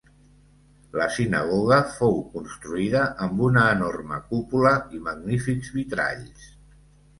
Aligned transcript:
La 1.01 1.05
sinagoga 1.17 1.77
fou 1.97 2.17
construïda 2.37 3.03
amb 3.27 3.45
una 3.49 3.67
enorme 3.75 4.19
cúpula 4.33 4.75
i 4.99 5.05
magnífics 5.11 5.73
vitralls. 5.79 6.53